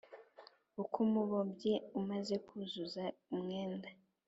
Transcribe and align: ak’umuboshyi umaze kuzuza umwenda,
ak’umuboshyi 0.81 1.73
umaze 1.99 2.35
kuzuza 2.47 3.03
umwenda, 3.33 3.89